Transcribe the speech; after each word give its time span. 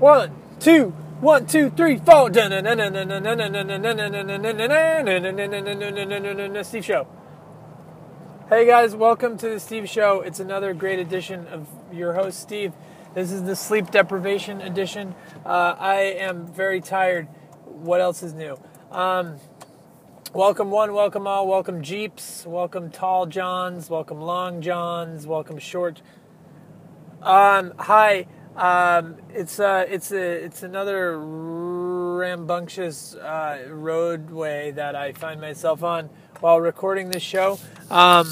One, 0.00 0.34
two, 0.58 0.88
one, 1.20 1.46
two, 1.46 1.70
three, 1.70 1.98
four. 1.98 2.28
Steve 6.64 6.84
Show. 6.84 7.06
Hey 8.48 8.66
guys, 8.66 8.96
welcome 8.96 9.38
to 9.38 9.48
the 9.48 9.60
Steve 9.60 9.88
Show. 9.88 10.20
It's 10.22 10.40
another 10.40 10.74
great 10.74 10.98
edition 10.98 11.46
of 11.46 11.68
your 11.92 12.14
host, 12.14 12.40
Steve. 12.40 12.72
This 13.14 13.30
is 13.30 13.44
the 13.44 13.54
sleep 13.54 13.92
deprivation 13.92 14.60
edition. 14.60 15.14
Uh, 15.46 15.76
I 15.78 16.00
am 16.18 16.48
very 16.48 16.80
tired. 16.80 17.28
What 17.64 18.00
else 18.00 18.24
is 18.24 18.34
new? 18.34 18.58
Um, 18.90 19.36
welcome 20.32 20.72
one, 20.72 20.92
welcome 20.92 21.28
all, 21.28 21.46
welcome 21.46 21.82
Jeeps, 21.82 22.44
welcome 22.44 22.90
Tall 22.90 23.26
Johns, 23.26 23.88
welcome 23.88 24.20
Long 24.20 24.60
Johns, 24.60 25.24
welcome 25.24 25.58
Short. 25.58 26.02
Um, 27.22 27.74
hi. 27.78 28.26
Um, 28.56 29.16
it's 29.30 29.58
uh, 29.58 29.84
it's 29.88 30.12
a 30.12 30.44
it's 30.44 30.62
another 30.62 31.18
rambunctious 31.18 33.14
uh, 33.16 33.66
roadway 33.68 34.70
that 34.72 34.94
I 34.94 35.12
find 35.12 35.40
myself 35.40 35.82
on 35.82 36.08
while 36.40 36.60
recording 36.60 37.10
this 37.10 37.22
show. 37.22 37.58
Um, 37.90 38.28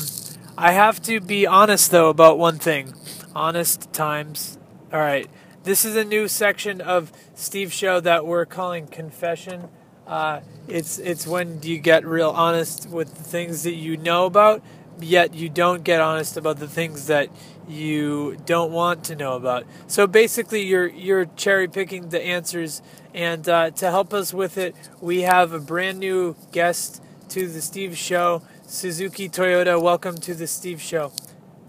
I 0.56 0.72
have 0.72 1.02
to 1.02 1.20
be 1.20 1.46
honest 1.46 1.90
though 1.90 2.08
about 2.08 2.38
one 2.38 2.58
thing. 2.58 2.94
Honest 3.34 3.92
times. 3.92 4.58
All 4.92 5.00
right. 5.00 5.28
This 5.64 5.84
is 5.84 5.96
a 5.96 6.04
new 6.04 6.28
section 6.28 6.80
of 6.80 7.12
Steve's 7.34 7.72
show 7.72 8.00
that 8.00 8.26
we're 8.26 8.46
calling 8.46 8.86
confession. 8.86 9.68
Uh, 10.06 10.40
it's 10.68 10.98
it's 10.98 11.26
when 11.26 11.60
you 11.62 11.78
get 11.78 12.04
real 12.04 12.30
honest 12.30 12.88
with 12.88 13.14
the 13.14 13.22
things 13.22 13.62
that 13.62 13.74
you 13.74 13.96
know 13.96 14.26
about, 14.26 14.62
yet 15.02 15.34
you 15.34 15.48
don't 15.48 15.84
get 15.84 16.00
honest 16.00 16.36
about 16.36 16.58
the 16.58 16.68
things 16.68 17.06
that 17.06 17.28
you 17.68 18.36
don't 18.46 18.72
want 18.72 19.04
to 19.04 19.16
know 19.16 19.34
about. 19.34 19.64
So 19.86 20.06
basically, 20.06 20.62
you're 20.62 20.88
you're 20.88 21.26
cherry 21.36 21.68
picking 21.68 22.08
the 22.08 22.22
answers, 22.22 22.82
and 23.14 23.48
uh, 23.48 23.70
to 23.70 23.90
help 23.90 24.12
us 24.12 24.34
with 24.34 24.58
it, 24.58 24.74
we 25.00 25.22
have 25.22 25.52
a 25.52 25.60
brand 25.60 25.98
new 25.98 26.36
guest 26.50 27.02
to 27.30 27.48
the 27.48 27.60
Steve 27.60 27.96
Show, 27.96 28.42
Suzuki 28.66 29.28
Toyota. 29.28 29.80
Welcome 29.80 30.16
to 30.18 30.34
the 30.34 30.46
Steve 30.46 30.80
Show. 30.80 31.12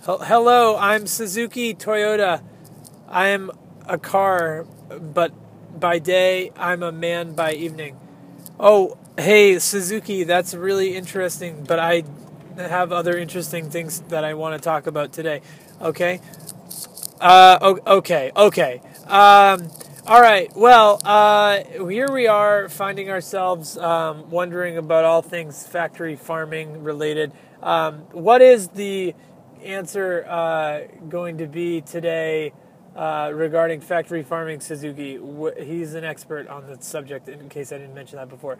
Hello, 0.05 0.75
I'm 0.77 1.07
Suzuki 1.07 1.73
Toyota. 1.73 2.41
I 3.07 3.27
am 3.27 3.51
a 3.87 3.97
car, 3.97 4.65
but 4.89 5.31
by 5.79 5.99
day 5.99 6.51
I'm 6.57 6.83
a 6.83 6.91
man 6.91 7.33
by 7.33 7.53
evening. 7.53 7.97
Oh, 8.59 8.97
hey 9.17 9.59
Suzuki, 9.59 10.23
that's 10.23 10.53
really 10.53 10.95
interesting, 10.95 11.63
but 11.63 11.79
I 11.79 12.03
have 12.57 12.91
other 12.91 13.17
interesting 13.17 13.69
things 13.69 14.01
that 14.09 14.23
I 14.23 14.33
want 14.33 14.61
to 14.61 14.63
talk 14.63 14.87
about 14.87 15.11
today. 15.11 15.41
Okay. 15.81 16.21
Uh, 17.19 17.75
okay. 17.87 18.31
Okay. 18.35 18.81
Um, 19.07 19.69
all 20.05 20.21
right. 20.21 20.51
Well, 20.55 21.01
uh, 21.05 21.63
here 21.87 22.11
we 22.11 22.27
are 22.27 22.67
finding 22.67 23.09
ourselves 23.09 23.77
um, 23.77 24.29
wondering 24.29 24.77
about 24.77 25.05
all 25.05 25.21
things 25.21 25.65
factory 25.65 26.15
farming 26.15 26.83
related. 26.83 27.31
Um, 27.61 27.99
what 28.11 28.41
is 28.41 28.67
the 28.69 29.15
answer 29.63 30.25
uh, 30.27 30.81
going 31.07 31.37
to 31.37 31.47
be 31.47 31.79
today 31.79 32.51
uh, 32.95 33.31
regarding 33.33 33.79
factory 33.79 34.23
farming, 34.23 34.59
Suzuki? 34.59 35.17
He's 35.63 35.93
an 35.93 36.03
expert 36.03 36.49
on 36.49 36.67
the 36.67 36.81
subject, 36.81 37.29
in 37.29 37.47
case 37.47 37.71
I 37.71 37.77
didn't 37.77 37.95
mention 37.95 38.17
that 38.17 38.27
before. 38.27 38.57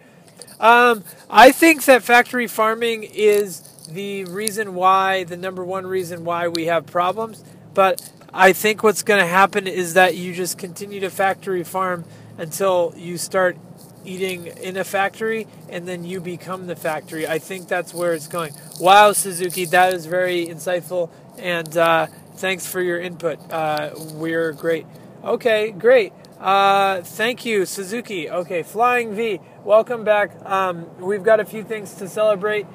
Um, 0.62 1.04
I 1.30 1.52
think 1.52 1.84
that 1.86 2.04
factory 2.04 2.48
farming 2.48 3.04
is 3.04 3.73
the 3.90 4.26
reason 4.26 4.76
why, 4.76 5.24
the 5.24 5.38
number 5.38 5.64
one 5.64 5.86
reason 5.86 6.26
why 6.26 6.48
we 6.48 6.66
have 6.66 6.86
problems. 6.86 7.44
But 7.74 8.12
I 8.34 8.54
think 8.54 8.84
what's 8.84 9.04
going 9.04 9.20
to 9.20 9.28
happen 9.28 9.68
is 9.68 9.94
that 9.94 10.16
you 10.16 10.34
just 10.34 10.58
continue 10.58 11.00
to 11.02 11.10
factory 11.10 11.64
farm 11.64 12.06
until 12.38 12.94
you 12.96 13.18
start 13.18 13.58
eating 14.06 14.48
in 14.48 14.76
a 14.78 14.84
factory 14.84 15.48
and 15.70 15.88
then 15.88 16.04
you 16.04 16.20
become 16.20 16.68
the 16.68 16.76
factory. 16.76 17.28
I 17.28 17.40
think 17.40 17.68
that's 17.68 17.94
where 17.94 18.14
it's 18.14 18.28
going. 18.28 18.54
Wow, 18.80 19.12
Suzuki, 19.14 19.66
that 19.66 19.94
is 19.94 20.06
very 20.06 20.48
insightful. 20.48 21.10
And 21.38 21.76
uh, 21.78 22.08
thanks 22.36 22.68
for 22.68 22.82
your 22.82 23.00
input. 23.00 23.40
Uh, 23.52 23.92
we're 24.14 24.52
great. 24.52 24.86
Okay, 25.24 25.72
great. 25.72 26.12
Uh, 26.40 27.02
thank 27.02 27.46
you, 27.46 27.66
Suzuki. 27.66 28.30
Okay, 28.30 28.64
Flying 28.64 29.16
V, 29.16 29.40
welcome 29.64 30.04
back. 30.04 30.32
Um, 30.46 30.90
we've 31.00 31.24
got 31.24 31.40
a 31.40 31.46
few 31.46 31.64
things 31.64 31.94
to 31.96 32.10
celebrate. 32.10 32.66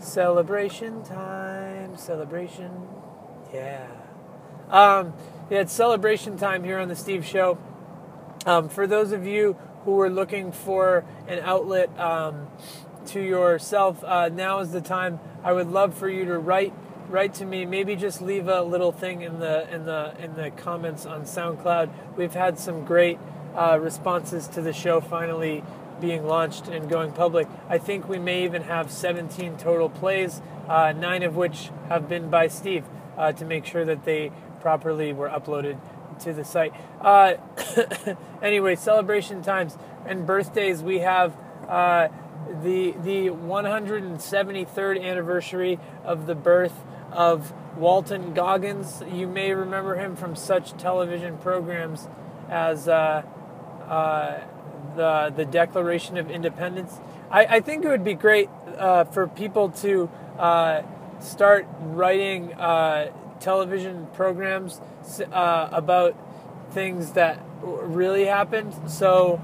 Celebration 0.00 1.02
time, 1.02 1.96
celebration, 1.96 2.70
yeah. 3.52 3.88
Um, 4.70 5.12
yeah, 5.50 5.60
it's 5.60 5.72
celebration 5.72 6.36
time 6.36 6.62
here 6.62 6.78
on 6.78 6.88
the 6.88 6.94
Steve 6.94 7.26
Show. 7.26 7.58
Um, 8.46 8.68
for 8.68 8.86
those 8.86 9.10
of 9.10 9.26
you 9.26 9.56
who 9.84 10.00
are 10.00 10.08
looking 10.08 10.52
for 10.52 11.04
an 11.26 11.40
outlet 11.40 11.90
um, 11.98 12.46
to 13.06 13.20
yourself, 13.20 14.04
uh, 14.04 14.28
now 14.28 14.60
is 14.60 14.70
the 14.70 14.80
time. 14.80 15.18
I 15.42 15.52
would 15.52 15.68
love 15.68 15.94
for 15.94 16.08
you 16.08 16.24
to 16.26 16.38
write 16.38 16.72
write 17.08 17.34
to 17.34 17.44
me. 17.44 17.66
Maybe 17.66 17.96
just 17.96 18.22
leave 18.22 18.46
a 18.46 18.62
little 18.62 18.92
thing 18.92 19.22
in 19.22 19.40
the 19.40 19.68
in 19.74 19.84
the 19.84 20.14
in 20.20 20.34
the 20.34 20.50
comments 20.52 21.06
on 21.06 21.22
SoundCloud. 21.22 21.90
We've 22.16 22.34
had 22.34 22.58
some 22.58 22.84
great 22.84 23.18
uh, 23.56 23.78
responses 23.80 24.46
to 24.48 24.62
the 24.62 24.72
show. 24.72 25.00
Finally, 25.00 25.64
being 26.00 26.26
launched 26.26 26.68
and 26.68 26.88
going 26.88 27.12
public. 27.12 27.48
I 27.68 27.78
think 27.78 28.08
we 28.08 28.18
may 28.18 28.44
even 28.44 28.62
have 28.62 28.90
17 28.90 29.56
total 29.56 29.88
plays, 29.88 30.40
uh, 30.68 30.92
nine 30.92 31.22
of 31.22 31.36
which 31.36 31.70
have 31.88 32.08
been 32.08 32.30
by 32.30 32.48
Steve 32.48 32.84
uh, 33.16 33.32
to 33.32 33.44
make 33.44 33.66
sure 33.66 33.84
that 33.84 34.04
they 34.04 34.32
properly 34.60 35.12
were 35.12 35.28
uploaded 35.28 35.78
to 36.20 36.32
the 36.32 36.44
site. 36.44 36.72
Uh, 37.00 37.34
anyway, 38.42 38.74
celebration 38.74 39.42
times 39.42 39.76
and 40.06 40.26
birthdays. 40.26 40.82
We 40.82 41.00
have 41.00 41.36
uh, 41.68 42.08
the 42.62 42.92
the 43.02 43.28
173rd 43.28 45.02
anniversary 45.02 45.78
of 46.04 46.26
the 46.26 46.34
birth 46.34 46.84
of 47.12 47.52
Walton 47.76 48.34
Goggins. 48.34 49.02
You 49.10 49.26
may 49.26 49.52
remember 49.52 49.96
him 49.96 50.16
from 50.16 50.34
such 50.36 50.72
television 50.72 51.38
programs 51.38 52.08
as. 52.48 52.88
Uh, 52.88 53.22
uh 53.88 54.40
the 54.98 55.32
the 55.34 55.44
Declaration 55.44 56.18
of 56.18 56.30
Independence. 56.30 56.98
I, 57.30 57.46
I 57.56 57.60
think 57.60 57.84
it 57.84 57.88
would 57.88 58.04
be 58.04 58.14
great 58.14 58.50
uh, 58.76 59.04
for 59.04 59.26
people 59.26 59.70
to 59.84 60.10
uh, 60.38 60.82
start 61.20 61.66
writing 61.80 62.52
uh, 62.54 63.10
television 63.40 64.08
programs 64.12 64.80
uh, 65.32 65.68
about 65.72 66.16
things 66.72 67.12
that 67.12 67.38
really 67.62 68.26
happened. 68.26 68.74
So 68.90 69.40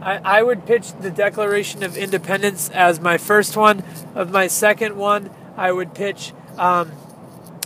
I, 0.00 0.38
I 0.38 0.42
would 0.42 0.66
pitch 0.66 0.92
the 0.92 1.10
Declaration 1.10 1.82
of 1.82 1.96
Independence 1.96 2.70
as 2.70 3.00
my 3.00 3.16
first 3.18 3.56
one. 3.56 3.82
Of 4.14 4.30
my 4.30 4.46
second 4.46 4.96
one, 4.96 5.30
I 5.56 5.72
would 5.72 5.94
pitch 5.94 6.32
um, 6.58 6.92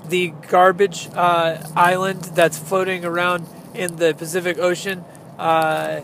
the 0.09 0.33
garbage 0.49 1.09
uh, 1.15 1.59
island 1.75 2.23
that's 2.37 2.59
floating 2.59 3.05
around 3.05 3.47
in 3.75 3.97
the 3.97 4.15
Pacific 4.15 4.59
Ocean. 4.59 5.05
Uh, 5.39 6.01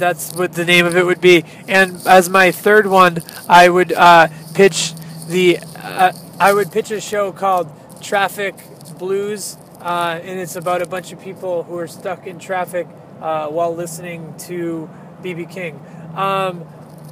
that's 0.00 0.34
what 0.34 0.54
the 0.54 0.64
name 0.64 0.86
of 0.86 0.96
it 0.96 1.06
would 1.06 1.20
be. 1.20 1.44
And 1.68 2.04
as 2.06 2.28
my 2.28 2.50
third 2.50 2.86
one, 2.86 3.18
I 3.48 3.68
would 3.68 3.92
uh, 3.92 4.28
pitch 4.54 4.94
the 5.28 5.58
uh, 5.76 6.12
I 6.40 6.52
would 6.52 6.72
pitch 6.72 6.90
a 6.90 7.00
show 7.00 7.30
called 7.30 7.70
Traffic 8.00 8.54
Blues, 8.98 9.56
uh, 9.80 10.18
and 10.22 10.40
it's 10.40 10.56
about 10.56 10.82
a 10.82 10.86
bunch 10.86 11.12
of 11.12 11.20
people 11.20 11.62
who 11.64 11.76
are 11.78 11.86
stuck 11.86 12.26
in 12.26 12.38
traffic 12.38 12.88
uh, 13.20 13.48
while 13.48 13.74
listening 13.74 14.34
to 14.48 14.88
BB 15.22 15.50
King. 15.50 15.80
Um, 16.16 16.64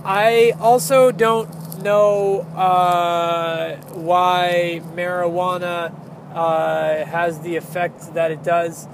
I 0.05 0.55
also 0.61 1.13
don't 1.13 1.83
know 1.83 2.41
uh, 2.57 3.77
why 3.93 4.81
marijuana 4.95 5.95
uh, 6.35 7.05
has 7.05 7.41
the 7.41 7.57
effect 7.57 8.15
that 8.15 8.31
it 8.31 8.43
does, 8.43 8.89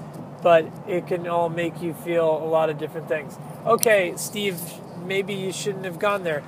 but 0.45 0.61
it 0.87 1.07
can 1.07 1.27
all 1.27 1.49
make 1.49 1.81
you 1.81 1.91
feel 1.93 2.29
a 2.37 2.49
lot 2.55 2.69
of 2.69 2.77
different 2.77 3.07
things 3.07 3.39
okay, 3.65 4.13
Steve, 4.15 4.59
maybe 5.05 5.33
you 5.33 5.51
shouldn't 5.51 5.85
have 5.85 5.99
gone 5.99 6.23
there. 6.23 6.43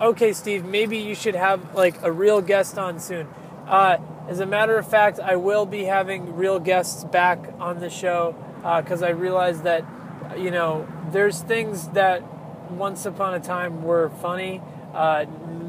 Okay, 0.00 0.32
Steve, 0.32 0.64
maybe 0.64 0.98
you 0.98 1.14
should 1.14 1.34
have 1.34 1.74
like 1.74 2.02
a 2.02 2.12
real 2.12 2.40
guest 2.40 2.78
on 2.78 2.98
soon. 2.98 3.28
Uh, 3.66 3.98
as 4.28 4.40
a 4.40 4.46
matter 4.46 4.76
of 4.76 4.86
fact, 4.86 5.18
I 5.20 5.36
will 5.36 5.66
be 5.66 5.84
having 5.84 6.36
real 6.36 6.58
guests 6.58 7.04
back 7.04 7.38
on 7.58 7.80
the 7.80 7.90
show 7.90 8.34
because 8.82 9.02
uh, 9.02 9.06
I 9.06 9.10
realize 9.10 9.62
that, 9.62 9.84
you 10.36 10.50
know, 10.50 10.86
there's 11.10 11.40
things 11.42 11.88
that 11.88 12.22
once 12.70 13.06
upon 13.06 13.34
a 13.34 13.40
time 13.40 13.82
were 13.82 14.10
funny, 14.20 14.60
uh, 14.94 15.26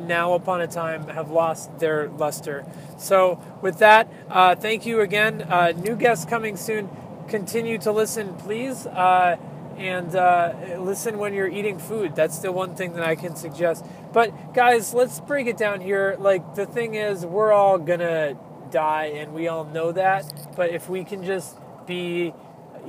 now 0.07 0.33
upon 0.33 0.61
a 0.61 0.67
time 0.67 1.07
have 1.07 1.31
lost 1.31 1.79
their 1.79 2.09
luster. 2.09 2.65
So, 2.97 3.41
with 3.61 3.79
that, 3.79 4.11
uh, 4.29 4.55
thank 4.55 4.85
you 4.85 5.01
again. 5.01 5.41
Uh, 5.43 5.73
new 5.75 5.95
guests 5.95 6.25
coming 6.25 6.57
soon. 6.57 6.89
Continue 7.27 7.77
to 7.79 7.91
listen, 7.91 8.35
please. 8.35 8.85
Uh, 8.85 9.37
and 9.77 10.15
uh, 10.15 10.53
listen 10.77 11.17
when 11.17 11.33
you're 11.33 11.47
eating 11.47 11.79
food. 11.79 12.15
That's 12.15 12.39
the 12.39 12.51
one 12.51 12.75
thing 12.75 12.93
that 12.93 13.03
I 13.03 13.15
can 13.15 13.35
suggest. 13.35 13.85
But 14.11 14.53
guys, 14.53 14.93
let's 14.93 15.19
break 15.19 15.47
it 15.47 15.57
down 15.57 15.81
here. 15.81 16.15
Like 16.19 16.55
the 16.55 16.67
thing 16.67 16.93
is, 16.93 17.25
we're 17.25 17.51
all 17.51 17.79
gonna 17.79 18.37
die, 18.69 19.05
and 19.15 19.33
we 19.33 19.47
all 19.47 19.65
know 19.65 19.91
that. 19.91 20.31
But 20.55 20.69
if 20.69 20.89
we 20.89 21.03
can 21.03 21.25
just 21.25 21.57
be 21.87 22.33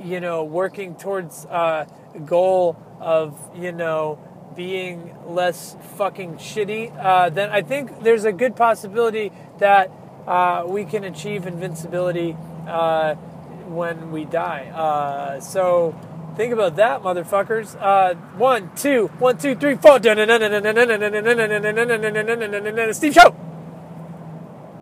you 0.03 0.19
know, 0.19 0.43
working 0.43 0.95
towards 0.95 1.45
uh, 1.45 1.85
a 2.13 2.19
goal 2.19 2.77
of, 2.99 3.37
you 3.55 3.71
know, 3.71 4.19
being 4.55 5.15
less 5.25 5.75
fucking 5.97 6.35
shitty, 6.35 6.95
uh, 6.97 7.29
then 7.29 7.49
I 7.49 7.61
think 7.61 8.03
there's 8.03 8.25
a 8.25 8.31
good 8.31 8.55
possibility 8.55 9.31
that 9.59 9.91
uh, 10.27 10.63
we 10.67 10.85
can 10.85 11.03
achieve 11.03 11.45
invincibility 11.45 12.35
uh, 12.67 13.15
when 13.67 14.11
we 14.11 14.25
die. 14.25 14.67
Uh, 14.73 15.39
so 15.39 15.95
think 16.35 16.53
about 16.53 16.75
that, 16.77 17.01
motherfuckers. 17.01 17.75
Uh, 17.79 18.15
one, 18.37 18.71
two, 18.75 19.07
one, 19.19 19.37
two, 19.37 19.55
three, 19.55 19.75
four. 19.75 19.99
Steve 22.93 23.13
Show. 23.13 23.44